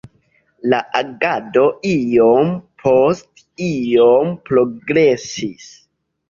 La 0.73 0.77
agado 0.99 1.65
iom 1.89 2.49
post 2.85 3.45
iom 3.67 4.33
progresis. 4.49 5.71